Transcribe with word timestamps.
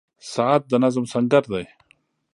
•ساعت 0.33 0.61
د 0.71 0.73
نظم 0.83 1.05
سنګر 1.13 1.43
دی. 1.53 1.65